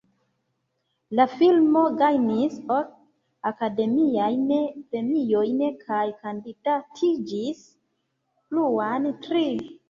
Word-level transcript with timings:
La 1.17 1.25
filmo 1.33 1.83
gajnis 1.99 2.55
ok 2.75 2.87
Akademiajn 3.49 4.49
Premiojn 4.95 5.61
kaj 5.91 6.01
kandidatiĝis 6.23 7.63
pluan 8.49 9.09
tri. 9.29 9.47